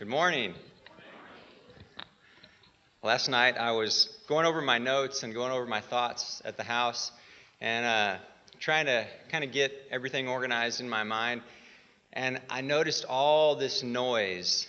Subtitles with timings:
[0.00, 0.54] Good morning.
[3.02, 6.62] Last night I was going over my notes and going over my thoughts at the
[6.62, 7.12] house
[7.60, 8.16] and uh,
[8.60, 11.42] trying to kind of get everything organized in my mind.
[12.14, 14.66] And I noticed all this noise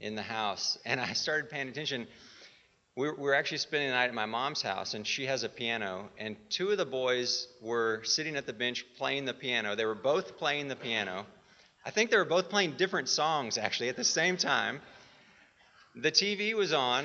[0.00, 2.08] in the house and I started paying attention.
[2.96, 5.44] We were, we were actually spending the night at my mom's house and she has
[5.44, 6.08] a piano.
[6.18, 9.76] And two of the boys were sitting at the bench playing the piano.
[9.76, 11.26] They were both playing the piano.
[11.84, 14.80] I think they were both playing different songs actually at the same time.
[15.94, 17.04] The TV was on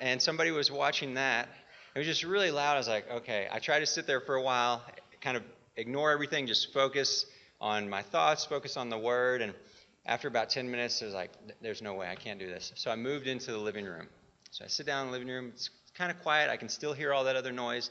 [0.00, 1.48] and somebody was watching that.
[1.94, 2.74] It was just really loud.
[2.74, 3.48] I was like, okay.
[3.50, 4.82] I tried to sit there for a while,
[5.22, 5.42] kind of
[5.76, 7.24] ignore everything, just focus
[7.60, 9.40] on my thoughts, focus on the word.
[9.40, 9.54] And
[10.04, 11.30] after about 10 minutes, I was like,
[11.62, 12.72] there's no way I can't do this.
[12.76, 14.08] So I moved into the living room.
[14.50, 15.52] So I sit down in the living room.
[15.54, 16.50] It's kind of quiet.
[16.50, 17.90] I can still hear all that other noise.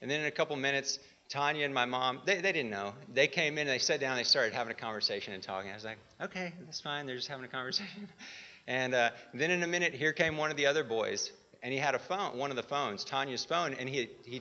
[0.00, 0.98] And then in a couple minutes,
[1.34, 2.94] Tanya and my mom, they, they didn't know.
[3.12, 5.68] They came in, they sat down, they started having a conversation and talking.
[5.68, 7.06] I was like, okay, that's fine.
[7.06, 8.08] They're just having a conversation.
[8.66, 11.30] And uh, then in a minute, here came one of the other boys,
[11.62, 14.40] and he had a phone, one of the phones, Tanya's phone, and he, he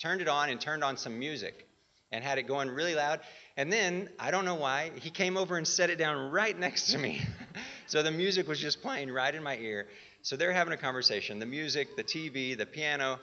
[0.00, 1.64] turned it on and turned on some music
[2.10, 3.20] and had it going really loud.
[3.56, 6.90] And then, I don't know why, he came over and set it down right next
[6.90, 7.22] to me.
[7.86, 9.86] so the music was just playing right in my ear.
[10.22, 13.20] So they're having a conversation the music, the TV, the piano.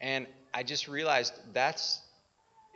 [0.00, 2.00] And I just realized that's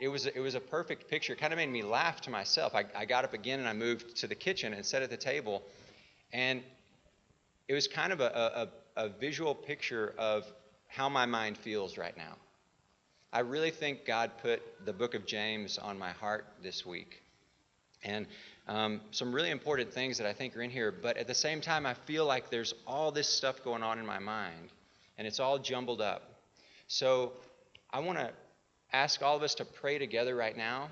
[0.01, 1.33] it was it was a perfect picture.
[1.33, 2.73] It kind of made me laugh to myself.
[2.73, 5.15] I, I got up again and I moved to the kitchen and sat at the
[5.15, 5.61] table,
[6.33, 6.63] and
[7.67, 10.51] it was kind of a, a, a visual picture of
[10.87, 12.35] how my mind feels right now.
[13.31, 17.21] I really think God put the book of James on my heart this week.
[18.03, 18.25] And
[18.67, 21.61] um, some really important things that I think are in here, but at the same
[21.61, 24.69] time, I feel like there's all this stuff going on in my mind,
[25.17, 26.23] and it's all jumbled up.
[26.87, 27.33] So
[27.91, 28.31] I want to
[28.93, 30.89] ask all of us to pray together right now.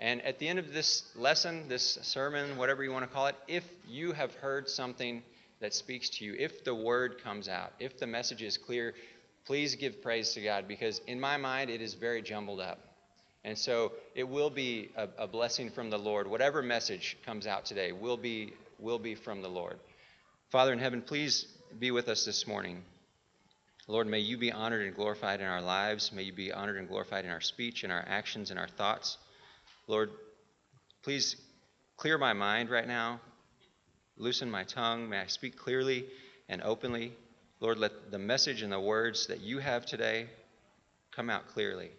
[0.00, 3.36] And at the end of this lesson, this sermon, whatever you want to call it,
[3.48, 5.22] if you have heard something
[5.60, 8.94] that speaks to you, if the word comes out, if the message is clear,
[9.44, 12.78] please give praise to God because in my mind it is very jumbled up.
[13.44, 16.26] And so it will be a, a, blessing from the Lord.
[16.26, 19.78] Whatever message comes out today will be, will be from the Lord.
[20.50, 21.46] Father in heaven, please
[21.78, 22.82] be with us this morning.
[23.90, 26.12] Lord, may you be honored and glorified in our lives.
[26.12, 29.18] May you be honored and glorified in our speech, in our actions, in our thoughts.
[29.88, 30.10] Lord,
[31.02, 31.34] please
[31.96, 33.20] clear my mind right now.
[34.16, 35.08] Loosen my tongue.
[35.08, 36.06] May I speak clearly
[36.48, 37.12] and openly.
[37.58, 40.28] Lord, let the message and the words that you have today
[41.10, 41.90] come out clearly.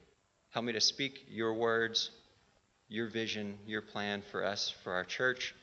[0.52, 2.10] Help me to speak your words,
[2.88, 5.54] your vision, your plan for us, for our church,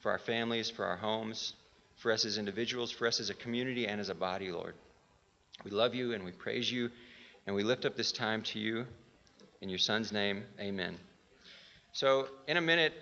[0.00, 1.54] for our families, for our homes,
[1.96, 4.74] for us as individuals, for us as a community, and as a body, Lord.
[5.64, 6.90] We love you and we praise you,
[7.46, 8.86] and we lift up this time to you.
[9.60, 10.96] In your Son's name, amen.
[11.92, 12.92] So, in a minute,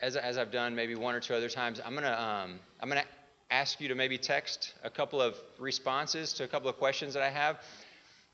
[0.00, 2.90] as, as I've done maybe one or two other times, I'm going to um, I'm
[2.90, 3.08] going to
[3.50, 7.22] ask you to maybe text a couple of responses to a couple of questions that
[7.22, 7.60] I have.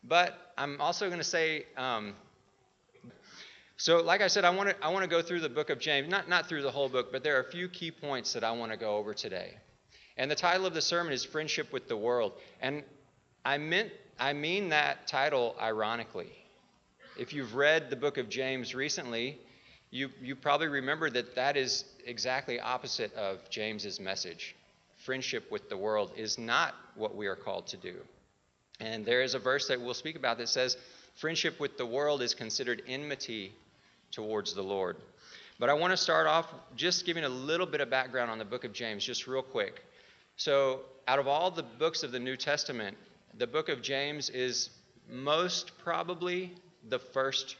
[0.02, 2.14] But I'm also going to say, um,
[3.76, 5.78] so like I said, I want to I want to go through the book of
[5.78, 8.42] James, not not through the whole book, but there are a few key points that
[8.42, 9.54] I want to go over today.
[10.16, 12.32] And the title of the sermon is Friendship with the World.
[12.60, 12.82] And
[13.44, 16.32] I meant I mean that title ironically.
[17.18, 19.38] If you've read the book of James recently,
[19.90, 24.56] you, you probably remember that that is exactly opposite of James's message.
[25.04, 27.94] Friendship with the world is not what we are called to do.
[28.80, 30.76] And there is a verse that we'll speak about that says,
[31.14, 33.52] Friendship with the world is considered enmity
[34.10, 34.96] towards the Lord.
[35.60, 38.44] But I want to start off just giving a little bit of background on the
[38.44, 39.84] book of James, just real quick.
[40.36, 42.96] So, out of all the books of the New Testament,
[43.38, 44.70] the book of James is
[45.10, 46.54] most probably
[46.88, 47.56] the first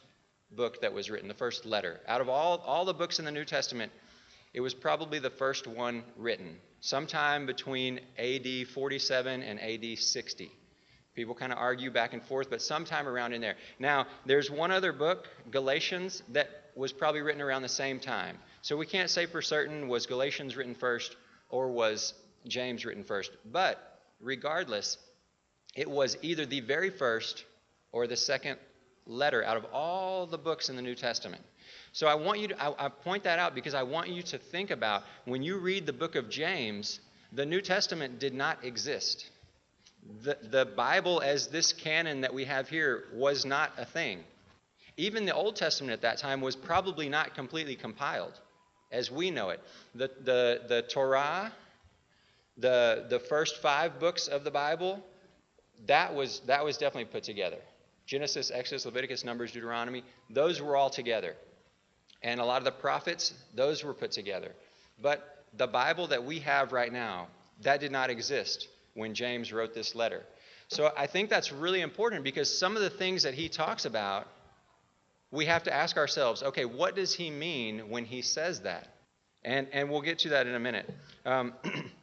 [0.53, 2.01] book that was written, the first letter.
[2.07, 3.91] Out of all, all the books in the New Testament,
[4.53, 10.51] it was probably the first one written, sometime between AD 47 and AD 60.
[11.15, 13.57] People kind of argue back and forth, but sometime around in there.
[13.79, 18.39] Now, there's one other book, Galatians, that was probably written around the same time.
[18.63, 21.17] So we can't say for certain was Galatians written first
[21.51, 22.15] or was
[22.47, 23.31] James written first.
[23.53, 24.99] But regardless,
[25.75, 27.45] it was either the very first
[27.93, 28.59] or the second
[29.07, 31.43] letter out of all the books in the New Testament.
[31.93, 34.39] So I want you to I, I, point that out because I want you to
[34.39, 37.01] think about when you read the book of James,
[37.33, 39.31] the New Testament did not exist.
[40.23, 44.21] The, the Bible as this canon that we have here was not a thing.
[44.97, 48.41] Even the Old Testament at that time was probably not completely compiled
[48.93, 49.61] as we know it.
[49.95, 51.53] The, the, the Torah,
[52.59, 55.03] the, the first five books of the Bible,
[55.87, 57.59] that was, that was definitely put together.
[58.07, 61.35] Genesis, Exodus, Leviticus, Numbers, Deuteronomy, those were all together.
[62.23, 64.53] And a lot of the prophets, those were put together.
[65.01, 67.29] But the Bible that we have right now,
[67.63, 70.25] That did not exist when James wrote this letter.
[70.69, 74.27] So I think that's really important because some of the things that he talks about,
[75.31, 78.89] we have to ask ourselves okay, what does he mean when he says that?
[79.45, 80.89] And, and we'll get to that in a minute.
[81.25, 81.53] Um,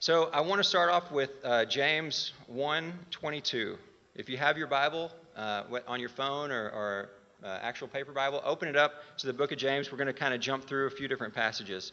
[0.00, 3.76] so I want to start off with uh, James 1:22.
[4.14, 7.08] If you have your Bible uh, on your phone or, or
[7.42, 9.90] uh, actual paper Bible, open it up to the book of James.
[9.90, 11.90] We're going to kind of jump through a few different passages.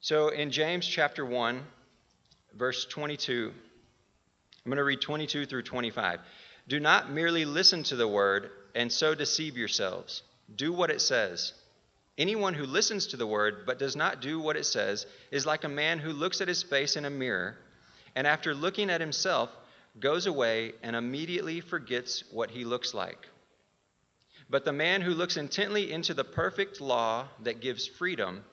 [0.00, 1.62] So in James chapter 1,
[2.56, 3.52] verse 22,
[4.64, 6.20] I'm going to read 22 through 25.
[6.68, 10.22] Do not merely listen to the word and so deceive yourselves.
[10.56, 11.52] Do what it says.
[12.18, 15.64] Anyone who listens to the word but does not do what it says is like
[15.64, 17.56] a man who looks at his face in a mirror
[18.14, 19.50] and after looking at himself
[19.98, 23.28] goes away and immediately forgets what he looks like.
[24.50, 28.44] But the man who looks intently into the perfect law that gives freedom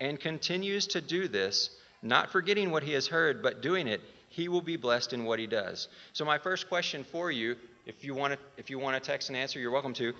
[0.00, 1.70] and continues to do this,
[2.02, 4.00] not forgetting what he has heard, but doing it,
[4.30, 5.86] he will be blessed in what he does.
[6.12, 7.54] So my first question for you,
[7.86, 10.12] if you want to if you want to text an answer, you're welcome to.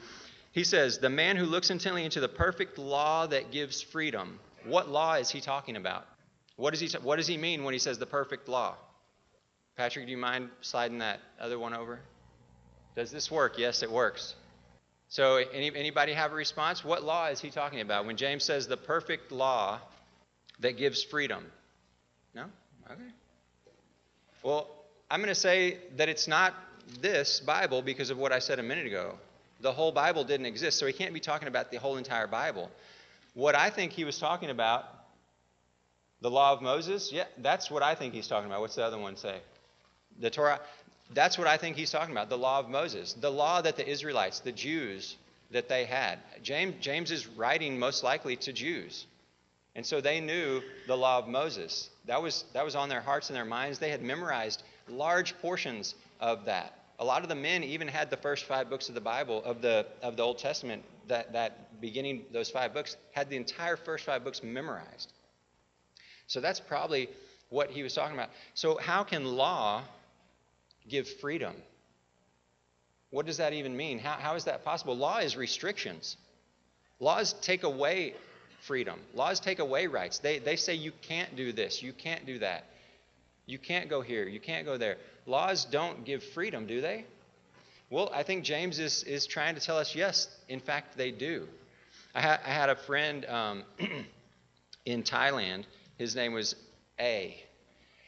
[0.55, 4.89] He says, "The man who looks intently into the perfect law that gives freedom." What
[4.89, 6.07] law is he talking about?
[6.55, 8.77] What does he what does he mean when he says the perfect law?
[9.77, 11.99] Patrick, do you mind sliding that other one over?
[12.95, 13.59] Does this work?
[13.59, 14.37] Yes, it works.
[15.09, 16.85] So, any, anybody have a response?
[16.85, 19.81] What law is he talking about when James says the perfect law
[20.61, 21.45] that gives freedom?
[22.33, 22.45] No?
[22.89, 23.11] Okay.
[24.45, 24.69] Well,
[25.11, 26.55] I'm going to say that it's not
[27.01, 29.19] this Bible because of what I said a minute ago.
[29.65, 32.71] The whole Bible didn't exist, so he can't be talking about the whole entire Bible.
[33.33, 34.85] What I think he was talking about,
[36.21, 38.61] the law of Moses, yeah, that's what I think he's talking about.
[38.61, 39.41] What's the other one say?
[40.21, 40.61] The Torah.
[41.15, 43.89] That's what I think he's talking about the law of Moses, the law that the
[43.89, 45.17] Israelites, the Jews,
[45.51, 46.19] that they had.
[46.43, 49.07] James, James is writing most likely to Jews.
[49.75, 51.89] And so they knew the law of Moses.
[52.05, 53.79] That was, that was on their hearts and their minds.
[53.79, 56.84] They had memorized large portions of that.
[56.99, 59.61] A lot of the men even had the first five books of the Bible, of
[59.63, 64.05] the, of the Old Testament, that, that beginning, those five books, had the entire first
[64.05, 65.13] five books memorized.
[66.27, 67.09] So that's probably
[67.51, 68.31] what he was talking about.
[68.55, 69.83] So, how can law
[70.89, 71.55] give freedom.
[73.11, 73.99] What does that even mean?
[73.99, 74.97] How, how is that possible?
[74.97, 76.17] Law is restrictions.
[77.01, 78.15] Laws take away
[78.63, 78.99] freedom.
[79.15, 80.19] Laws take away rights.
[80.19, 82.65] They, they say you can't do this, you can't do that.
[83.47, 84.97] You can't go here, you can't go there.
[85.27, 87.05] Laws don't give freedom, do they?
[87.91, 91.49] Well, I think James is, is trying to tell us yes, in fact, they do.
[92.15, 93.63] I, ha- I had a friend um,
[94.85, 95.65] in Thailand.
[95.99, 96.57] His name was
[97.01, 97.43] A.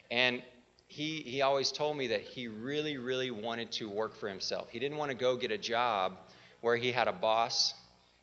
[0.09, 0.41] And
[0.87, 4.69] he, he always told me that he really, really wanted to work for himself.
[4.69, 6.17] He didn't want to go get a job
[6.61, 7.73] where he had a boss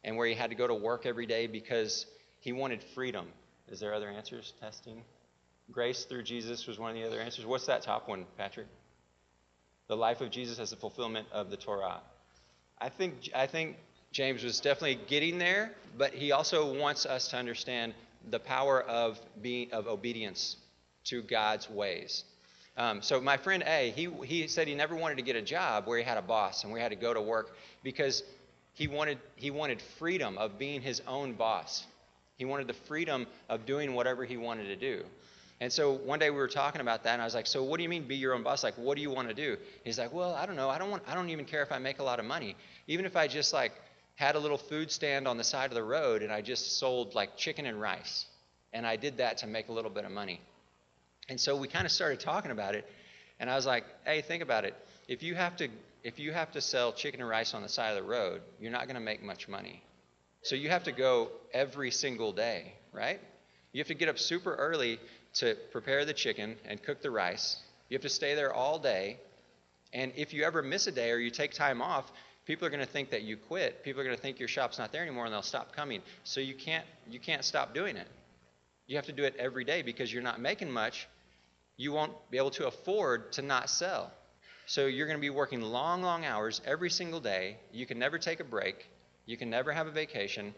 [0.02, 2.06] and where he had to go to work every day because
[2.40, 3.26] he wanted freedom.
[3.68, 4.54] Is there other answers?
[4.60, 5.02] Testing.
[5.70, 7.46] Grace through Jesus was one of the other answers.
[7.46, 8.66] What's that top one, Patrick?
[9.88, 12.00] The life of Jesus as a fulfillment of the Torah.
[12.78, 13.76] I think, I think
[14.12, 17.94] James was definitely getting there, but he also wants us to understand
[18.30, 20.56] the power of, being, of obedience
[21.04, 22.24] to God's ways.
[22.76, 25.86] Um, so my friend A, he, he said he never wanted to get a job
[25.86, 28.22] where he had a boss and he had to go to work because
[28.72, 31.84] he wanted, he wanted freedom of being his own boss.
[32.36, 35.04] He wanted the freedom of doing whatever he wanted to do.
[35.64, 37.78] And so one day we were talking about that, and I was like, "So what
[37.78, 38.62] do you mean be your own boss?
[38.62, 40.68] Like, what do you want to do?" He's like, "Well, I don't know.
[40.68, 41.04] I don't want.
[41.06, 42.54] I don't even care if I make a lot of money.
[42.86, 43.72] Even if I just like
[44.16, 47.14] had a little food stand on the side of the road and I just sold
[47.14, 48.26] like chicken and rice,
[48.74, 50.38] and I did that to make a little bit of money."
[51.30, 52.86] And so we kind of started talking about it,
[53.40, 54.74] and I was like, "Hey, think about it.
[55.08, 55.70] If you have to
[56.02, 58.70] if you have to sell chicken and rice on the side of the road, you're
[58.70, 59.82] not going to make much money.
[60.42, 63.18] So you have to go every single day, right?
[63.74, 65.00] You have to get up super early
[65.34, 67.56] to prepare the chicken and cook the rice.
[67.88, 69.18] You have to stay there all day.
[69.92, 72.10] And if you ever miss a day or you take time off,
[72.46, 73.84] people are going to think that you quit.
[73.84, 76.02] People are going to think your shop's not there anymore and they'll stop coming.
[76.24, 78.08] So you can't you can't stop doing it.
[78.86, 81.08] You have to do it every day because you're not making much
[81.76, 84.12] you won't be able to afford to not sell.
[84.66, 87.58] So you're going to be working long, long hours every single day.
[87.72, 88.88] You can never take a break.
[89.26, 90.54] You can never have a vacation.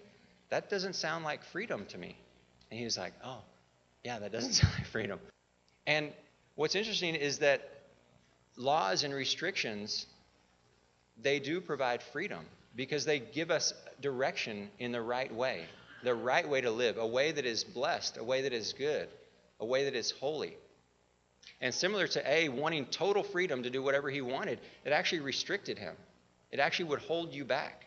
[0.51, 2.17] That doesn't sound like freedom to me.
[2.71, 3.39] And he was like, Oh,
[4.07, 5.19] yeah, that doesn't sound like freedom.
[5.85, 6.13] And
[6.55, 7.69] what's interesting is that
[8.57, 10.07] laws and restrictions,
[11.21, 12.45] they do provide freedom
[12.77, 15.65] because they give us direction in the right way,
[16.05, 19.09] the right way to live, a way that is blessed, a way that is good,
[19.59, 20.57] a way that is holy.
[21.61, 25.79] And similar to A, wanting total freedom to do whatever he wanted, it actually restricted
[25.79, 25.97] him.
[26.53, 27.87] It actually would hold you back.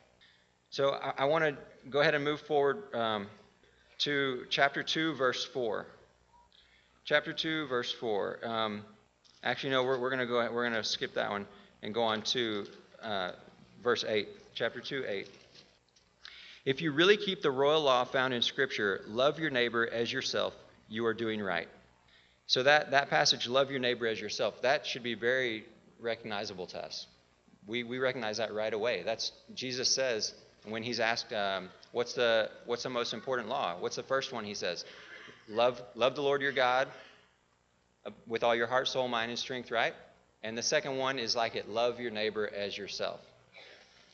[0.70, 1.56] So I, I want to
[1.90, 3.28] go ahead and move forward um,
[4.00, 5.86] to chapter 2, verse 4.
[7.10, 8.38] Chapter 2, verse 4.
[8.44, 8.86] Um,
[9.44, 10.48] actually, no, we're, we're going to go.
[10.54, 11.48] We're going to skip that one
[11.82, 12.68] and go on to
[13.02, 13.32] uh,
[13.84, 14.28] verse 8.
[14.54, 15.28] Chapter 2, 8.
[16.66, 20.54] If you really keep the royal law found in Scripture, love your neighbor as yourself,
[20.88, 21.68] you are doing right.
[22.46, 25.66] So that, that passage, love your neighbor as yourself, that should be very
[26.00, 27.08] recognizable to us.
[27.66, 29.02] We, we recognize that right away.
[29.04, 30.36] That's Jesus says
[30.68, 33.78] when he's asked, um, what's, the, what's the most important law?
[33.80, 34.86] What's the first one he says?
[35.50, 36.88] Love, love the Lord your God
[38.06, 39.94] uh, with all your heart, soul, mind, and strength, right?
[40.44, 43.20] And the second one is like it love your neighbor as yourself.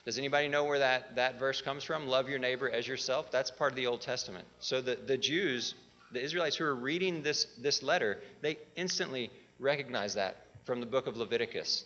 [0.06, 2.08] Does anybody know where that, that verse comes from?
[2.08, 3.32] Love your neighbor as yourself?
[3.32, 4.46] That's part of the Old Testament.
[4.60, 5.76] So the, the Jews
[6.16, 11.08] the Israelites who are reading this, this letter, they instantly recognize that from the book
[11.08, 11.86] of Leviticus.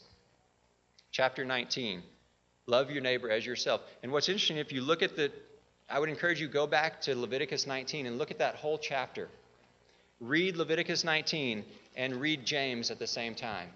[1.11, 2.03] Chapter 19.
[2.67, 3.81] Love your neighbor as yourself.
[4.03, 5.31] And what's interesting, if you look at the,
[5.89, 9.27] I would encourage you go back to Leviticus 19 and look at that whole chapter.
[10.19, 11.63] Read Leviticus 19
[11.95, 13.69] and read James at the same time.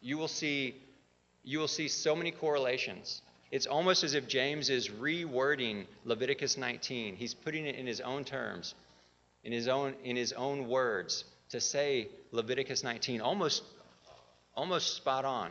[0.00, 0.74] You will see,
[1.44, 3.22] you will see so many correlations.
[3.50, 7.16] It's almost as if James is rewording Leviticus 19.
[7.16, 8.74] He's putting it in his own terms
[9.44, 13.62] in his own, in his own words to say Leviticus 19 almost,
[14.54, 15.50] almost spot on.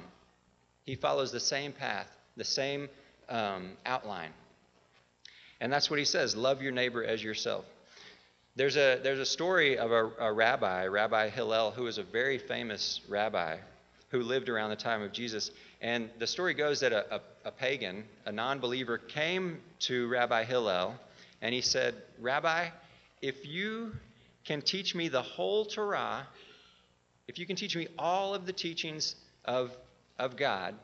[0.85, 2.89] He follows the same path, the same
[3.27, 4.31] um, outline.
[5.61, 7.65] And that's what he says love your neighbor as yourself.
[8.55, 12.37] There's a, there's a story of a, a rabbi, Rabbi Hillel, who was a very
[12.37, 13.57] famous rabbi
[14.09, 15.51] who lived around the time of Jesus.
[15.81, 20.43] And the story goes that a, a, a pagan, a non believer, came to Rabbi
[20.43, 20.95] Hillel
[21.41, 22.69] and he said, Rabbi,
[23.21, 23.93] if you
[24.45, 26.27] can teach me the whole Torah,
[27.27, 29.15] if you can teach me all of the teachings
[29.45, 29.71] of,
[30.17, 30.75] of God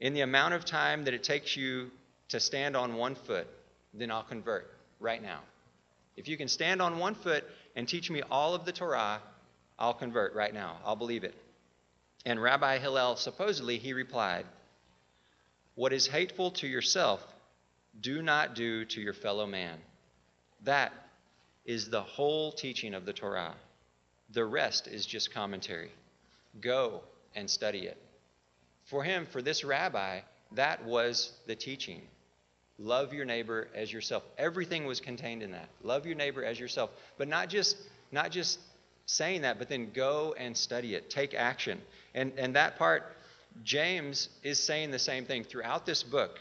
[0.00, 1.90] in the amount of time that it takes you
[2.28, 3.46] to stand on one foot,
[3.92, 5.40] then I'll convert right now.
[6.16, 7.44] If you can stand on one foot
[7.74, 9.20] and teach me all of the Torah,
[9.78, 10.78] I'll convert right now.
[10.84, 11.34] I'll believe it.
[12.24, 14.46] And Rabbi Hillel, supposedly, he replied,
[15.74, 17.24] What is hateful to yourself,
[18.00, 19.78] do not do to your fellow man.
[20.62, 20.92] That
[21.64, 23.54] is the whole teaching of the Torah.
[24.30, 25.90] The rest is just commentary.
[26.60, 27.02] Go
[27.34, 28.00] and study it.
[28.84, 30.20] For him, for this rabbi,
[30.52, 32.02] that was the teaching.
[32.78, 34.24] Love your neighbor as yourself.
[34.36, 35.68] Everything was contained in that.
[35.82, 36.90] Love your neighbor as yourself.
[37.18, 37.76] But not just
[38.10, 38.58] not just
[39.06, 41.08] saying that, but then go and study it.
[41.08, 41.80] Take action.
[42.14, 43.04] And and that part
[43.62, 46.40] James is saying the same thing throughout this book.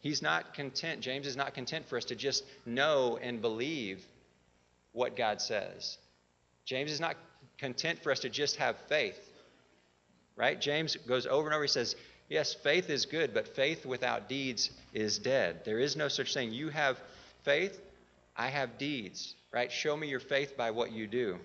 [0.00, 1.00] He's not content.
[1.00, 4.04] James is not content for us to just know and believe
[4.92, 5.98] what God says.
[6.64, 7.16] James is not
[7.58, 9.18] content for us to just have faith.
[10.36, 10.60] Right?
[10.60, 11.64] James goes over and over.
[11.64, 11.96] He says,
[12.30, 15.64] Yes, faith is good, but faith without deeds is dead.
[15.64, 16.52] There is no such thing.
[16.52, 16.96] You have
[17.42, 17.78] faith,
[18.36, 19.34] I have deeds.
[19.52, 19.70] Right?
[19.70, 21.38] Show me your faith by what you do.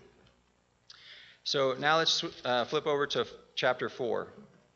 [1.43, 3.25] So now let's uh, flip over to
[3.55, 4.27] chapter 4.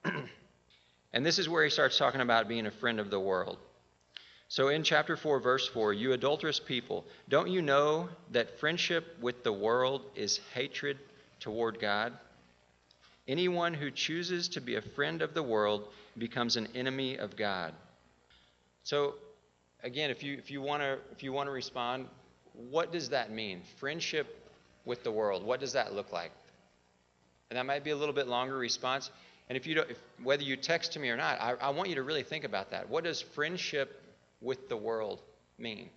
[1.13, 3.57] and this is where he starts talking about being a friend of the world.
[4.47, 9.43] So in chapter 4, verse 4, you adulterous people, don't you know that friendship with
[9.43, 10.97] the world is hatred
[11.39, 12.13] toward God?
[13.29, 17.75] Anyone who chooses to be a friend of the world becomes an enemy of God.
[18.81, 19.13] So
[19.83, 22.07] again, if you if you want to if you want to respond,
[22.71, 23.61] what does that mean?
[23.79, 24.49] Friendship
[24.83, 25.43] with the world.
[25.43, 26.31] What does that look like?
[27.51, 29.11] And that might be a little bit longer response.
[29.47, 31.89] And if you don't, if, whether you text to me or not, I, I want
[31.89, 32.89] you to really think about that.
[32.89, 34.01] What does friendship
[34.41, 35.21] with the world
[35.59, 35.91] mean?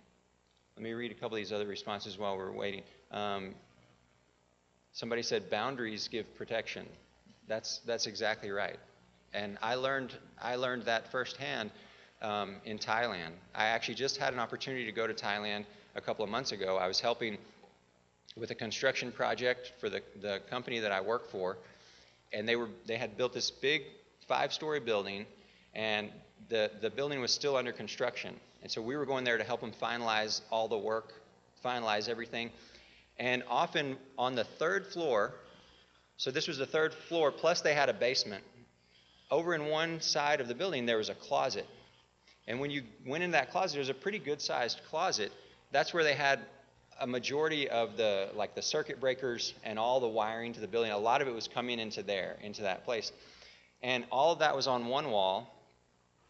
[0.75, 2.83] Let me read a couple of these other responses while we're waiting.
[3.09, 3.55] Um,
[4.91, 6.85] somebody said boundaries give protection.
[7.47, 8.77] That's that's exactly right.
[9.33, 11.71] And I learned I learned that firsthand
[12.21, 13.31] um, in Thailand.
[13.53, 16.77] I actually just had an opportunity to go to Thailand a couple of months ago.
[16.77, 17.37] I was helping
[18.35, 21.57] with a construction project for the, the company that I work for,
[22.31, 23.83] and they were they had built this big
[24.27, 25.25] five-story building,
[25.75, 26.09] and
[26.49, 28.35] the, the building was still under construction.
[28.61, 31.13] And so we were going there to help them finalize all the work,
[31.63, 32.51] finalize everything.
[33.19, 35.33] And often on the third floor,
[36.17, 38.43] so this was the third floor, plus they had a basement.
[39.31, 41.65] Over in one side of the building, there was a closet.
[42.47, 45.31] And when you went in that closet, it was a pretty good sized closet.
[45.71, 46.39] That's where they had
[46.99, 50.91] a majority of the like the circuit breakers and all the wiring to the building.
[50.91, 53.11] A lot of it was coming into there, into that place.
[53.81, 55.49] And all of that was on one wall.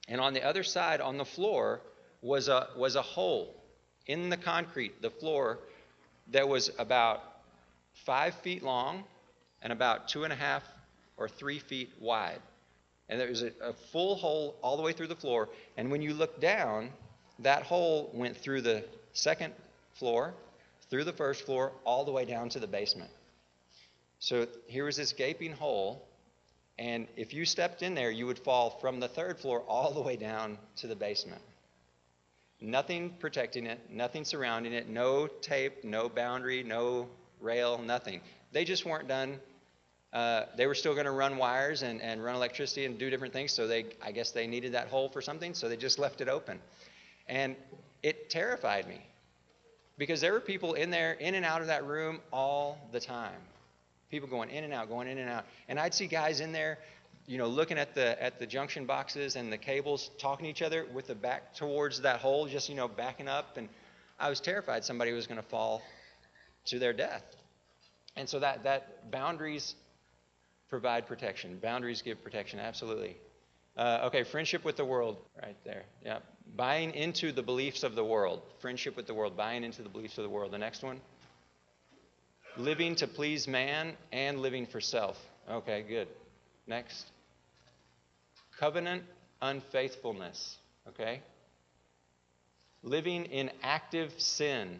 [0.08, 1.82] And on the other side, on the floor,
[2.22, 3.54] was a, was a hole
[4.08, 5.60] in the concrete, the floor,
[6.32, 7.22] that was about
[8.06, 9.04] five feet long
[9.64, 10.64] and about two and a half
[11.18, 12.40] or three feet wide.
[13.10, 15.50] And there was a, a full hole all the way through the floor.
[15.78, 16.90] And when you look down,
[17.40, 19.54] that hole went through the second
[19.94, 20.34] floor,
[20.90, 23.10] through the first floor, all the way down to the basement.
[24.20, 26.08] So here was this gaping hole,
[26.80, 30.02] and if you stepped in there, you would fall from the third floor all the
[30.02, 31.42] way down to the basement.
[32.62, 37.10] Nothing protecting it, nothing surrounding it, no tape, no boundary, no
[37.42, 38.22] rail, nothing.
[38.54, 39.40] They just weren't done.
[40.14, 43.34] Uh, they were still going to run wires and, and run electricity and do different
[43.34, 46.22] things, so they, I guess they needed that hole for something, so they just left
[46.22, 46.60] it open.
[47.28, 47.56] And
[48.04, 49.02] it terrified me
[49.98, 53.42] because there were people in there, in and out of that room all the time.
[54.12, 55.46] People going in and out, going in and out.
[55.68, 56.78] And I'd see guys in there,
[57.26, 60.62] you know, looking at the at the junction boxes and the cables, talking to each
[60.62, 63.58] other with the back towards that hole, just you know, backing up.
[63.58, 63.68] And
[64.20, 65.82] I was terrified somebody was going to fall
[66.66, 67.24] to their death.
[68.16, 69.74] And so that that boundaries
[70.74, 71.60] provide protection.
[71.62, 73.16] Boundaries give protection, absolutely.
[73.78, 75.84] Uh, okay, friendship with the world, right there.
[76.04, 76.18] Yeah,
[76.56, 78.42] buying into the beliefs of the world.
[78.60, 80.52] Friendship with the world, buying into the beliefs of the world.
[80.52, 81.00] The next one
[82.58, 85.16] living to please man and living for self.
[85.48, 86.08] Okay, good.
[86.66, 87.06] Next.
[88.58, 89.04] Covenant
[89.44, 90.58] unfaithfulness.
[90.88, 91.22] Okay?
[92.82, 94.80] Living in active sin,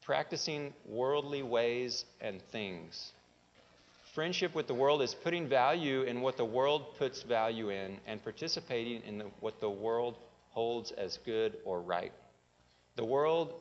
[0.00, 3.10] practicing worldly ways and things.
[4.14, 8.22] Friendship with the world is putting value in what the world puts value in and
[8.22, 10.16] participating in the, what the world
[10.50, 12.12] holds as good or right.
[12.94, 13.54] The world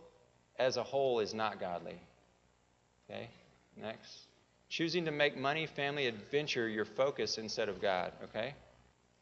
[0.59, 1.99] as a whole is not godly.
[3.09, 3.29] Okay?
[3.81, 4.27] Next.
[4.69, 8.53] Choosing to make money, family, adventure your focus instead of God, okay?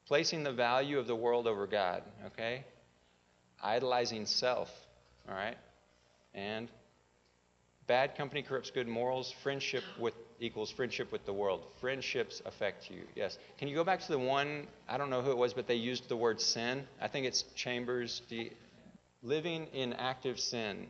[0.08, 2.66] Placing the value of the world over God, okay?
[3.64, 4.70] Idolizing self,
[5.30, 5.58] all right?
[6.34, 6.68] And
[7.88, 9.34] bad company corrupts good morals.
[9.44, 11.62] Friendship with equals friendship with the world.
[11.80, 13.04] Friendships affect you.
[13.16, 13.38] Yes.
[13.58, 14.68] Can you go back to the one?
[14.90, 16.86] I don't know who it was, but they used the word sin.
[17.00, 18.24] I think it's Chambers.
[19.22, 20.88] living in active sin.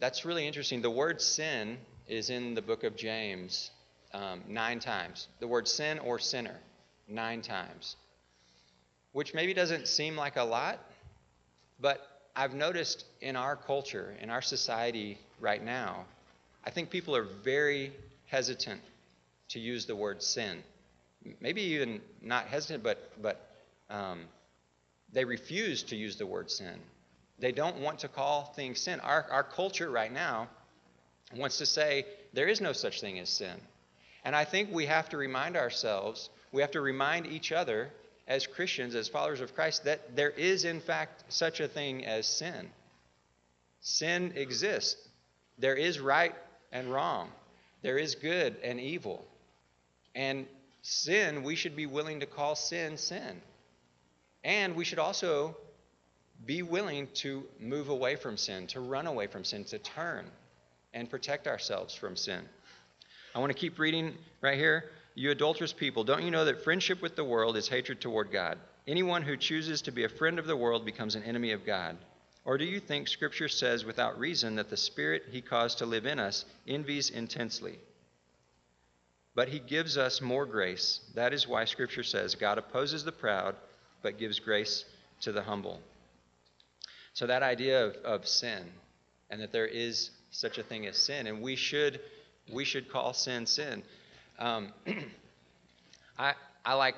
[0.00, 0.82] That's really interesting.
[0.82, 1.78] The word sin
[2.08, 3.70] is in the book of James
[4.12, 5.28] um, nine times.
[5.38, 6.56] The word sin or sinner,
[7.06, 7.96] nine times.
[9.12, 10.80] Which maybe doesn't seem like a lot,
[11.80, 12.00] but
[12.34, 16.04] I've noticed in our culture, in our society right now,
[16.64, 17.92] I think people are very
[18.30, 18.80] hesitant
[19.48, 20.62] to use the word sin.
[21.40, 23.50] Maybe even not hesitant, but, but
[23.90, 24.20] um,
[25.12, 26.78] they refuse to use the word sin.
[27.38, 29.00] They don't want to call things sin.
[29.00, 30.48] Our, our culture right now
[31.34, 33.60] wants to say there is no such thing as sin.
[34.24, 37.90] And I think we have to remind ourselves, we have to remind each other
[38.28, 42.26] as Christians, as followers of Christ, that there is, in fact, such a thing as
[42.26, 42.70] sin.
[43.80, 45.08] Sin exists.
[45.58, 46.34] There is right
[46.70, 47.30] and wrong,
[47.82, 49.26] there is good and evil.
[50.14, 50.46] And
[50.82, 53.40] sin, we should be willing to call sin, sin.
[54.44, 55.56] And we should also
[56.46, 60.24] be willing to move away from sin, to run away from sin, to turn
[60.94, 62.40] and protect ourselves from sin.
[63.34, 64.90] I want to keep reading right here.
[65.14, 68.58] You adulterous people, don't you know that friendship with the world is hatred toward God?
[68.86, 71.96] Anyone who chooses to be a friend of the world becomes an enemy of God.
[72.50, 76.04] Or do you think Scripture says without reason that the Spirit He caused to live
[76.04, 77.78] in us envies intensely?
[79.36, 80.98] But He gives us more grace.
[81.14, 83.54] That is why Scripture says God opposes the proud,
[84.02, 84.84] but gives grace
[85.20, 85.78] to the humble.
[87.12, 88.64] So, that idea of, of sin
[89.30, 92.00] and that there is such a thing as sin, and we should
[92.52, 93.84] we should call sin sin.
[94.40, 94.72] Um,
[96.18, 96.34] I
[96.64, 96.96] I like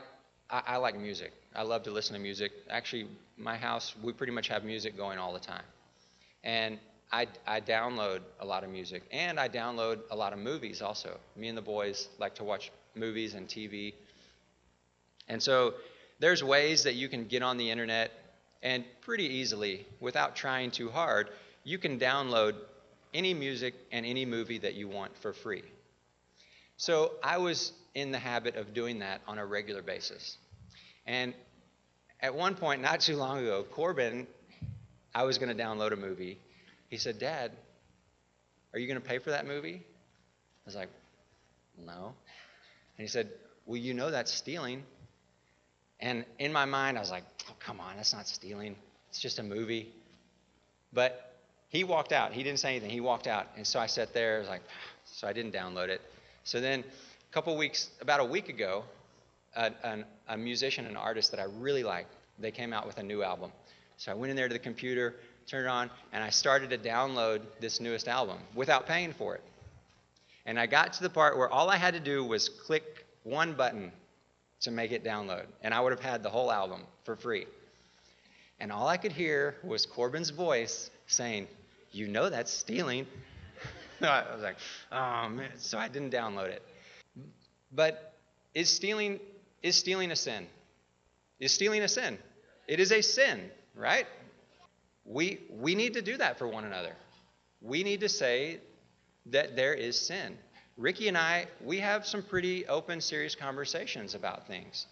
[0.49, 1.35] I, I like music.
[1.55, 2.53] I love to listen to music.
[2.71, 3.09] Actually,
[3.43, 5.65] my house we pretty much have music going all the time,
[6.45, 6.79] and
[7.13, 11.19] I, I download a lot of music and I download a lot of movies also.
[11.37, 13.93] Me and the boys like to watch movies and TV.
[15.29, 15.75] And so
[16.21, 18.13] there's ways that you can get on the internet
[18.63, 21.31] and pretty easily, without trying too hard,
[21.65, 22.55] you can download
[23.13, 25.65] any music and any movie that you want for free.
[26.77, 30.39] So I was in the habit of doing that on a regular basis.
[31.07, 31.35] And
[32.23, 34.27] at one point, not too long ago, Corbin,
[35.15, 36.39] I was going to download a movie.
[36.89, 37.51] He said, Dad,
[38.73, 39.83] are you going to pay for that movie?
[39.85, 40.89] I was like,
[41.85, 42.15] No.
[42.97, 43.29] And he said,
[43.67, 44.85] Well, you know that's stealing.
[46.01, 48.77] And in my mind, I was like, Oh, come on, that's not stealing.
[49.11, 49.93] It's just a movie.
[50.93, 51.35] But
[51.69, 52.33] he walked out.
[52.33, 52.91] He didn't say anything.
[52.91, 53.47] He walked out.
[53.57, 54.37] And so I sat there.
[54.37, 54.63] I was like,
[55.07, 56.01] so I didn't download it.
[56.45, 58.85] So then a couple weeks, about a week ago,
[59.57, 62.07] a, a, a musician, an artist that I really like,
[62.39, 63.53] they came out with a new album.
[63.97, 66.79] So I went in there to the computer, turned it on, and I started to
[66.79, 69.43] download this newest album without paying for it.
[70.47, 73.53] And I got to the part where all I had to do was click one
[73.53, 73.93] button
[74.61, 77.47] to make it download, and I would have had the whole album for free.
[78.61, 81.49] And all I could hear was Corbin's voice saying,
[81.91, 83.07] you know that's stealing.
[84.01, 84.57] I was like,
[84.91, 85.51] oh man.
[85.59, 86.63] So I didn't download it.
[87.73, 88.15] But
[88.55, 89.21] is stealing
[89.63, 90.47] is stealing a sin?
[91.39, 92.19] Is stealing a sin?
[92.69, 94.07] It is a sin, right?
[95.05, 96.95] We we need to do that for one another.
[97.61, 98.61] We need to say
[99.27, 100.37] that there is sin.
[100.77, 104.87] Ricky and I, we have some pretty open, serious conversations about things.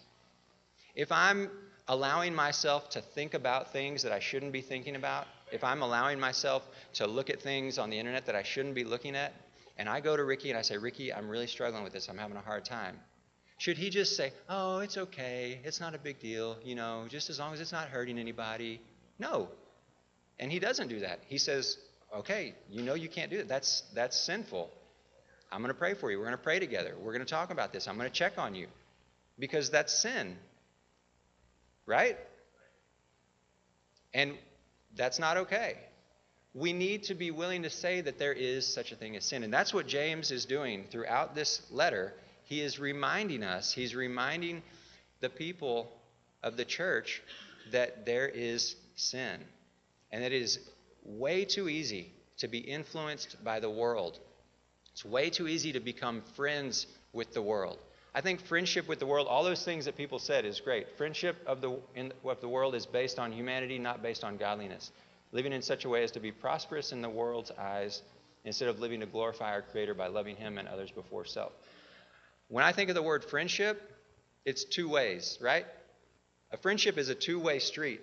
[0.95, 1.49] If I'm
[1.87, 6.19] allowing myself to think about things that I shouldn't be thinking about, if I'm allowing
[6.19, 9.33] myself to look at things on the internet that I shouldn't be looking at,
[9.77, 12.17] and I go to Ricky and I say, Ricky, I'm really struggling with this, I'm
[12.17, 12.99] having a hard time.
[13.61, 17.29] Should he just say, Oh, it's okay, it's not a big deal, you know, just
[17.29, 18.81] as long as it's not hurting anybody?
[19.19, 19.49] No.
[20.39, 21.19] And he doesn't do that.
[21.27, 21.77] He says,
[22.11, 23.47] Okay, you know you can't do it.
[23.47, 24.71] That's that's sinful.
[25.51, 26.17] I'm going to pray for you.
[26.17, 26.95] We're going to pray together.
[26.99, 27.87] We're going to talk about this.
[27.87, 28.65] I'm going to check on you.
[29.37, 30.37] Because that's sin.
[31.85, 32.17] Right?
[34.11, 34.33] And
[34.95, 35.77] that's not okay.
[36.55, 39.43] We need to be willing to say that there is such a thing as sin.
[39.43, 42.15] And that's what James is doing throughout this letter.
[42.51, 44.61] He is reminding us, he's reminding
[45.21, 45.89] the people
[46.43, 47.23] of the church
[47.71, 49.39] that there is sin.
[50.11, 50.59] And that it is
[51.05, 54.19] way too easy to be influenced by the world.
[54.91, 57.79] It's way too easy to become friends with the world.
[58.13, 60.97] I think friendship with the world, all those things that people said is great.
[60.97, 64.91] Friendship of the, in, of the world is based on humanity, not based on godliness.
[65.31, 68.01] Living in such a way as to be prosperous in the world's eyes
[68.43, 71.53] instead of living to glorify our Creator by loving Him and others before self.
[72.51, 73.81] When I think of the word friendship,
[74.43, 75.65] it's two ways, right?
[76.51, 78.01] A friendship is a two way street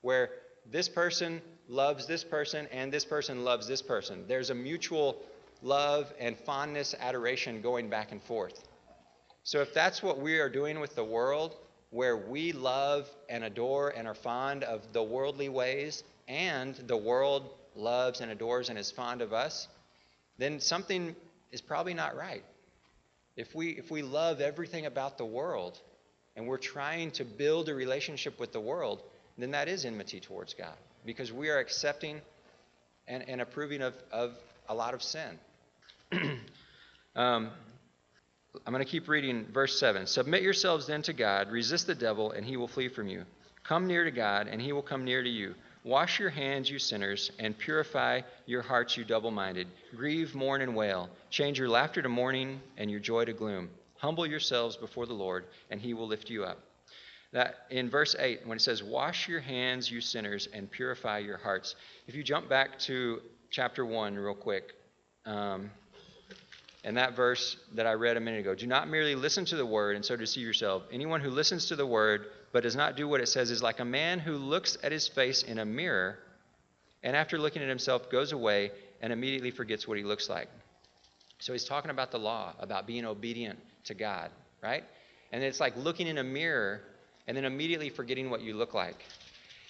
[0.00, 0.30] where
[0.68, 4.24] this person loves this person and this person loves this person.
[4.26, 5.22] There's a mutual
[5.62, 8.60] love and fondness, adoration going back and forth.
[9.44, 11.54] So if that's what we are doing with the world,
[11.90, 17.54] where we love and adore and are fond of the worldly ways, and the world
[17.76, 19.68] loves and adores and is fond of us,
[20.38, 21.14] then something
[21.52, 22.42] is probably not right.
[23.36, 25.78] If we, if we love everything about the world
[26.34, 29.02] and we're trying to build a relationship with the world,
[29.38, 32.20] then that is enmity towards God because we are accepting
[33.06, 34.36] and, and approving of, of
[34.68, 35.38] a lot of sin.
[37.14, 37.50] um,
[38.64, 40.06] I'm going to keep reading verse 7.
[40.06, 43.24] Submit yourselves then to God, resist the devil, and he will flee from you.
[43.64, 45.54] Come near to God, and he will come near to you.
[45.86, 49.68] Wash your hands, you sinners, and purify your hearts, you double minded.
[49.94, 51.08] Grieve, mourn, and wail.
[51.30, 53.70] Change your laughter to mourning and your joy to gloom.
[53.98, 56.58] Humble yourselves before the Lord, and he will lift you up.
[57.32, 61.36] That in verse 8, when it says, Wash your hands, you sinners, and purify your
[61.36, 61.76] hearts.
[62.08, 64.72] If you jump back to chapter 1 real quick,
[65.24, 65.70] um,
[66.82, 68.54] and that verse that I read a minute ago.
[68.56, 70.84] Do not merely listen to the word and so deceive yourself.
[70.92, 73.80] Anyone who listens to the word but does not do what it says is like
[73.80, 76.18] a man who looks at his face in a mirror
[77.02, 78.70] and after looking at himself goes away
[79.02, 80.48] and immediately forgets what he looks like.
[81.38, 84.30] So he's talking about the law, about being obedient to God,
[84.62, 84.84] right?
[85.32, 86.80] And it's like looking in a mirror
[87.26, 89.04] and then immediately forgetting what you look like.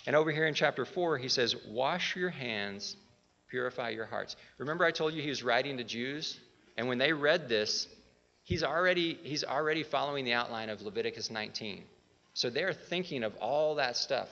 [0.06, 2.96] And over here in chapter 4, he says, Wash your hands,
[3.48, 4.36] purify your hearts.
[4.58, 6.38] Remember, I told you he was writing to Jews?
[6.76, 7.88] And when they read this,
[8.44, 11.82] he's already, he's already following the outline of Leviticus 19.
[12.36, 14.28] So they're thinking of all that stuff.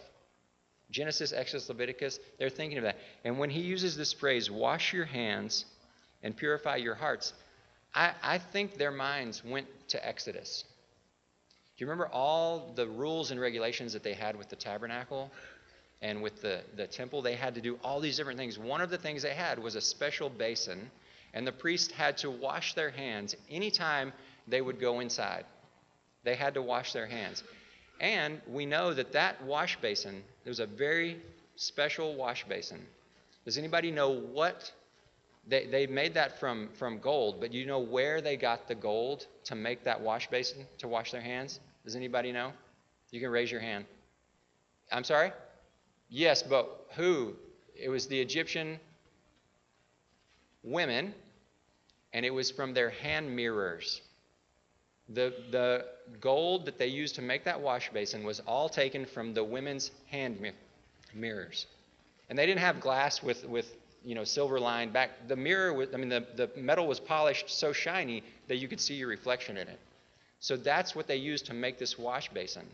[0.90, 2.98] Genesis, Exodus, Leviticus, they're thinking of that.
[3.24, 5.64] And when he uses this phrase, wash your hands
[6.22, 7.32] and purify your hearts,
[7.94, 10.64] I, I think their minds went to Exodus.
[11.78, 15.30] Do you remember all the rules and regulations that they had with the tabernacle
[16.02, 17.22] and with the, the temple?
[17.22, 18.58] They had to do all these different things.
[18.58, 20.90] One of the things they had was a special basin
[21.32, 24.12] and the priest had to wash their hands anytime
[24.46, 25.46] they would go inside.
[26.22, 27.42] They had to wash their hands.
[28.04, 31.22] And we know that that wash basin, there was a very
[31.56, 32.84] special wash basin.
[33.46, 34.70] Does anybody know what?
[35.48, 38.74] They, they made that from, from gold, but do you know where they got the
[38.74, 41.60] gold to make that wash basin to wash their hands?
[41.82, 42.52] Does anybody know?
[43.10, 43.86] You can raise your hand.
[44.92, 45.32] I'm sorry?
[46.10, 47.32] Yes, but who?
[47.74, 48.78] It was the Egyptian
[50.62, 51.14] women
[52.12, 54.02] and it was from their hand mirrors.
[55.10, 55.84] The, the
[56.20, 59.90] gold that they used to make that wash basin was all taken from the women's
[60.10, 60.52] hand mi-
[61.14, 61.66] mirrors.
[62.30, 65.28] And they didn't have glass with, with you know, silver lined back.
[65.28, 68.80] The mirror, was, I mean, the, the metal was polished so shiny that you could
[68.80, 69.78] see your reflection in it.
[70.40, 72.66] So that's what they used to make this wash basin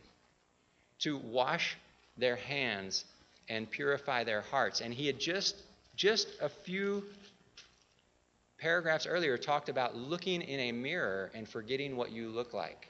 [1.00, 1.76] to wash
[2.16, 3.04] their hands
[3.48, 4.80] and purify their hearts.
[4.80, 5.56] And he had just,
[5.96, 7.04] just a few
[8.60, 12.88] paragraphs earlier talked about looking in a mirror and forgetting what you look like.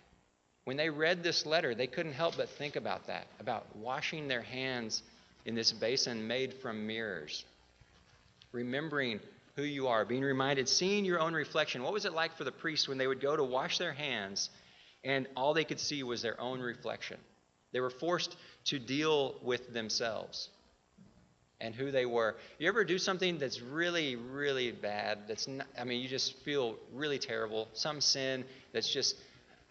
[0.65, 4.43] When they read this letter, they couldn't help but think about that, about washing their
[4.43, 5.03] hands
[5.47, 7.45] in this basin made from mirrors,
[8.53, 9.21] remembering
[9.57, 11.83] who you are, being reminded, seeing your own reflection.
[11.83, 14.51] What was it like for the priests when they would go to wash their hands
[15.05, 17.17] and all they could see was their own reflection?
[17.73, 20.51] They were forced to deal with themselves
[21.61, 22.37] and who they were.
[22.59, 25.19] You ever do something that's really, really bad?
[25.29, 27.69] That's not, I mean, you just feel really terrible.
[27.75, 29.17] Some sin that's just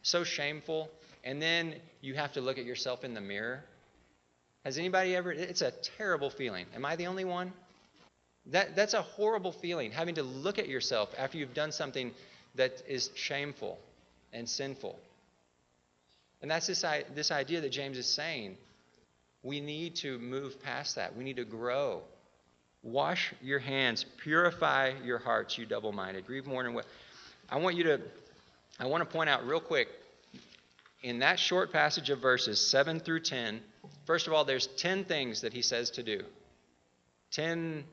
[0.01, 0.89] so shameful,
[1.23, 3.63] and then you have to look at yourself in the mirror.
[4.63, 5.31] Has anybody ever?
[5.31, 6.65] It's a terrible feeling.
[6.75, 7.51] Am I the only one?
[8.47, 12.11] That, that's a horrible feeling, having to look at yourself after you've done something
[12.55, 13.77] that is shameful
[14.33, 14.97] and sinful.
[16.41, 18.57] And that's this, this idea that James is saying.
[19.43, 21.15] We need to move past that.
[21.15, 22.01] We need to grow.
[22.83, 26.25] Wash your hands, purify your hearts, you double minded.
[26.25, 26.85] Grieve, mourn, and what.
[27.49, 28.01] I want you to,
[28.79, 29.89] I want to point out real quick
[31.03, 33.61] in that short passage of verses 7 through 10,
[34.05, 36.21] first of all, there's 10 things that he says to do.
[37.31, 37.83] 10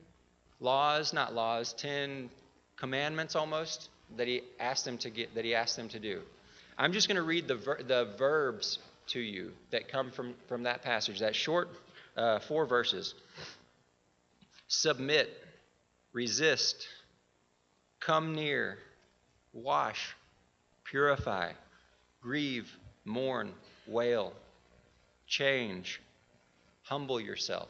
[0.59, 2.29] laws, not laws, 10
[2.75, 6.21] commandments almost that he asked them to get that he asked them to do.
[6.77, 10.63] I'm just going to read the ver- the verbs to you that come from from
[10.63, 11.69] that passage, that short
[12.17, 13.13] uh, four verses.
[14.67, 15.29] Submit,
[16.11, 16.87] resist,
[17.99, 18.77] come near,
[19.53, 20.15] wash,
[20.83, 21.51] purify,
[22.21, 22.69] grieve,
[23.05, 23.53] mourn,
[23.87, 24.33] wail,
[25.27, 26.01] change,
[26.83, 27.69] humble yourself.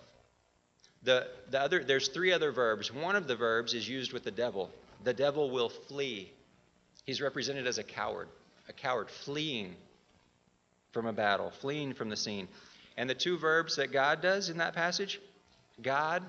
[1.03, 2.91] The, the other, there's three other verbs.
[2.91, 4.71] One of the verbs is used with the devil.
[5.03, 6.31] The devil will flee.
[7.05, 8.27] He's represented as a coward,
[8.67, 9.75] a coward fleeing
[10.97, 12.47] from a battle, fleeing from the scene.
[12.97, 15.21] And the two verbs that God does in that passage
[15.79, 16.23] God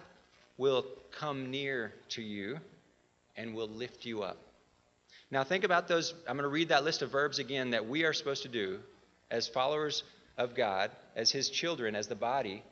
[0.58, 0.84] will
[1.18, 2.58] come near to you
[3.34, 4.36] and will lift you up.
[5.30, 6.12] Now, think about those.
[6.28, 8.80] I'm going to read that list of verbs again that we are supposed to do
[9.30, 10.02] as followers
[10.36, 12.62] of God, as His children, as the body.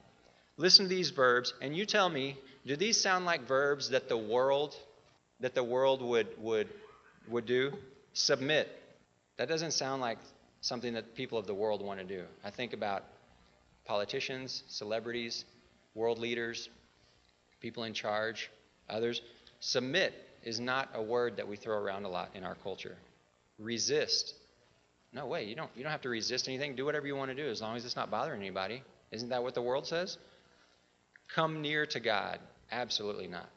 [0.59, 4.19] Listen to these verbs, and you tell me, do these sound like verbs that the
[4.19, 4.77] world
[5.41, 6.69] that the world would would
[7.27, 7.73] would do?
[8.13, 8.69] Submit.
[9.39, 10.19] That doesn't sound like
[10.67, 12.25] something that people of the world want to do.
[12.45, 13.05] I think about
[13.85, 15.45] politicians, celebrities,
[15.95, 16.69] world leaders,
[17.61, 18.51] people in charge,
[18.89, 19.23] others.
[19.61, 22.97] Submit is not a word that we throw around a lot in our culture.
[23.59, 24.35] Resist.
[25.13, 26.75] No way, you don't you don't have to resist anything.
[26.75, 28.83] Do whatever you want to do as long as it's not bothering anybody.
[29.13, 30.19] Isn't that what the world says?
[31.35, 32.39] come near to God?
[32.71, 33.49] Absolutely not.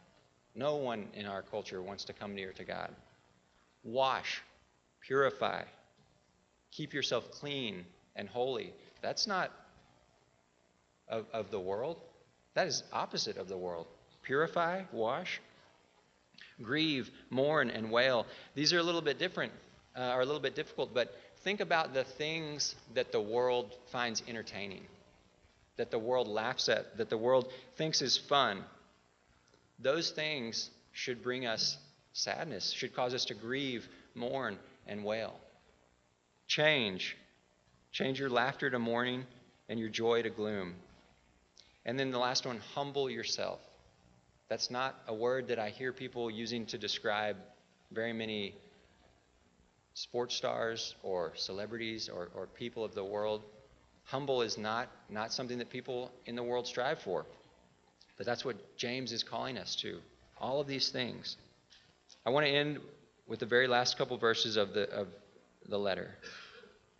[0.55, 2.89] No one in our culture wants to come near to God.
[3.83, 4.41] Wash,
[5.01, 5.63] purify,
[6.71, 8.73] keep yourself clean and holy.
[9.01, 9.51] That's not
[11.07, 11.97] of, of the world.
[12.53, 13.87] That is opposite of the world.
[14.23, 15.39] Purify, wash,
[16.61, 18.25] grieve, mourn, and wail.
[18.55, 19.53] These are a little bit different,
[19.95, 24.21] uh, are a little bit difficult, but think about the things that the world finds
[24.27, 24.85] entertaining
[25.79, 28.65] that the world laughs at, that the world thinks is fun,
[29.79, 31.77] those things should bring us
[32.11, 35.39] sadness, should cause us to grieve, mourn, and wail.
[36.49, 37.15] Change.
[37.91, 39.23] Change your laughter to mourning
[39.69, 40.73] and your joy to gloom.
[41.85, 43.59] And then the last one, humble yourself.
[44.49, 47.37] That's not a word that I hear people using to describe
[47.91, 48.55] very many
[49.93, 53.43] sports stars or celebrities or, or people of the world.
[54.05, 57.27] Humble is not, not something that people in the world strive for.
[58.17, 59.99] But that's what James is calling us to.
[60.41, 61.37] All of these things.
[62.25, 62.79] I want to end
[63.27, 65.07] with the very last couple verses of the, of
[65.69, 66.15] the letter.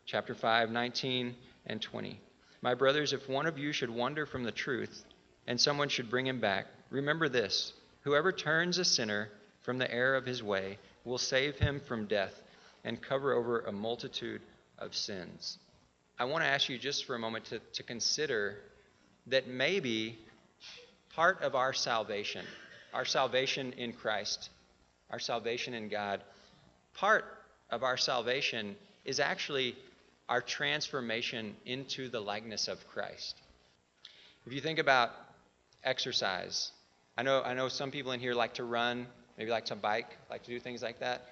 [0.05, 2.19] Chapter 5, 19 and 20.
[2.61, 5.05] My brothers, if one of you should wander from the truth,
[5.47, 9.29] and someone should bring him back, remember this whoever turns a sinner
[9.61, 12.41] from the error of his way will save him from death
[12.83, 14.41] and cover over a multitude
[14.77, 15.57] of sins.
[16.17, 18.57] I want to ask you just for a moment to, to consider
[19.27, 20.17] that maybe
[21.15, 22.45] part of our salvation,
[22.93, 24.49] our salvation in Christ,
[25.09, 26.21] our salvation in God,
[26.93, 27.25] part
[27.69, 29.75] of our salvation is actually
[30.27, 33.35] our transformation into the likeness of Christ.
[34.45, 35.11] If you think about
[35.83, 36.71] exercise,
[37.17, 40.17] I know, I know some people in here like to run, maybe like to bike,
[40.29, 41.25] like to do things like that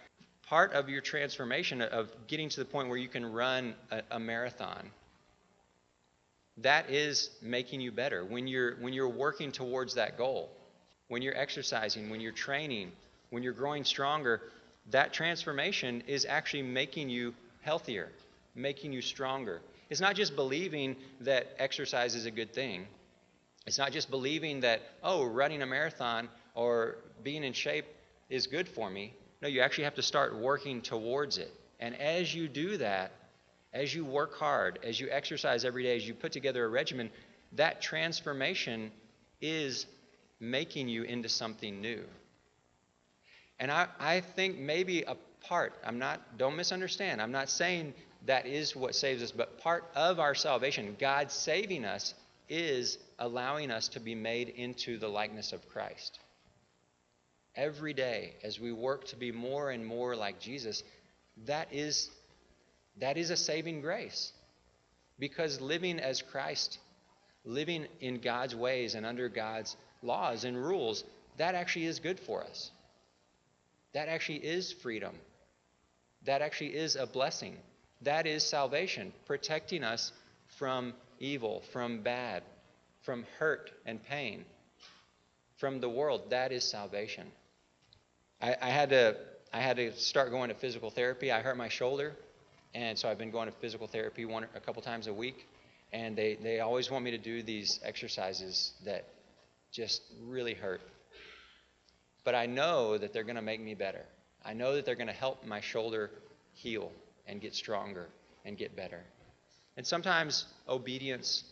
[0.48, 4.20] part of your transformation of getting to the point where you can run a, a
[4.20, 4.90] marathon
[6.58, 10.50] that is making you better when you're when you're working towards that goal
[11.10, 12.92] when you're exercising when you're training
[13.30, 14.42] when you're growing stronger
[14.92, 18.10] that transformation is actually making you healthier
[18.56, 22.86] making you stronger it's not just believing that exercise is a good thing
[23.66, 27.86] it's not just believing that oh running a marathon or being in shape
[28.30, 31.54] is good for me no, you actually have to start working towards it.
[31.80, 33.12] And as you do that,
[33.74, 37.12] as you work hard, as you exercise every day, as you put together a regimen,
[37.54, 38.92] that transformation
[39.42, 39.86] is
[40.40, 42.04] making you into something new.
[43.60, 47.94] And I, I think maybe a part, I'm not, don't misunderstand, I'm not saying
[48.26, 52.14] that is what saves us, but part of our salvation, God saving us,
[52.50, 56.20] is allowing us to be made into the likeness of Christ.
[57.56, 60.84] Every day, as we work to be more and more like Jesus,
[61.46, 62.10] that is,
[63.00, 64.32] that is a saving grace.
[65.20, 66.78] Because living as Christ,
[67.44, 71.04] living in God's ways and under God's laws and rules,
[71.38, 72.72] that actually is good for us.
[73.94, 75.16] That actually is freedom.
[76.26, 77.58] That actually is a blessing.
[78.02, 80.12] That is salvation, protecting us
[80.58, 82.44] from evil, from bad,
[83.02, 84.46] from hurt and pain,
[85.58, 86.30] from the world.
[86.30, 87.28] That is salvation.
[88.42, 89.18] I, I, had to
[89.52, 91.32] I had to start going to physical therapy.
[91.32, 92.16] I hurt my shoulder,
[92.76, 95.48] and so I've been going to physical therapy one a couple times a week.
[95.94, 99.06] And they, they always want me to do these exercises that
[99.72, 100.82] just really hurt.
[102.28, 104.04] But I know that they're going to make me better.
[104.44, 106.12] I know that they're going to help my shoulder
[106.52, 106.92] heal
[107.26, 108.10] and get stronger
[108.44, 109.00] and get better.
[109.78, 111.46] And sometimes obedience,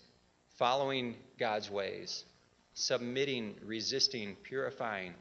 [0.57, 2.25] following God's ways,
[2.73, 5.13] submitting, resisting, purifying,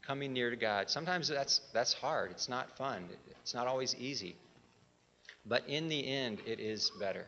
[0.00, 2.30] coming near to God, sometimes that's, that's hard.
[2.30, 3.06] It's not fun.
[3.42, 4.34] It's not always easy.
[5.44, 7.26] But in the end, it is better.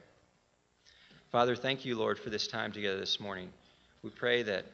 [1.31, 3.51] Father, thank you, Lord, for this time together this morning.
[4.03, 4.65] We pray that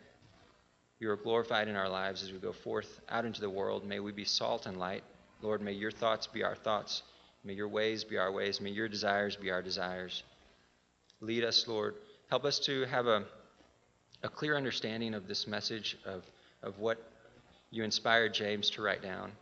[1.01, 3.87] you are glorified in our lives as we go forth out into the world.
[3.87, 5.03] May we be salt and light.
[5.41, 7.03] Lord, may your thoughts be our thoughts.
[7.43, 8.61] May your ways be our ways.
[8.61, 10.23] May your desires be our desires.
[11.23, 11.95] Lead us, Lord.
[12.29, 13.25] Help us to have a,
[14.23, 16.23] a clear understanding of this message, of,
[16.63, 16.99] of what
[17.71, 19.33] you inspired James to write down.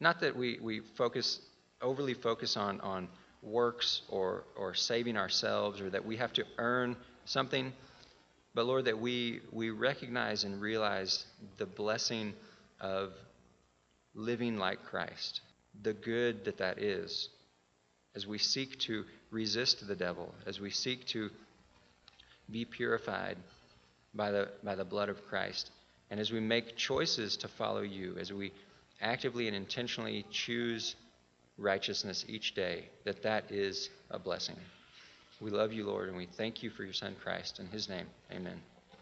[0.00, 1.40] Not that we, we focus,
[1.82, 3.08] overly focus on, on
[3.42, 7.72] works or, or saving ourselves or that we have to earn something,
[8.56, 11.26] but Lord, that we, we recognize and realize
[11.58, 12.32] the blessing
[12.80, 13.12] of
[14.14, 15.42] living like Christ
[15.82, 17.28] the good that that is,
[18.14, 21.28] as we seek to resist the devil, as we seek to
[22.50, 23.36] be purified
[24.14, 25.70] by the, by the blood of Christ,
[26.10, 28.52] and as we make choices to follow you, as we
[29.02, 30.96] actively and intentionally choose
[31.58, 34.56] righteousness each day, that that is a blessing.
[35.40, 37.60] We love you, Lord, and we thank you for your Son, Christ.
[37.60, 38.60] In his name, amen.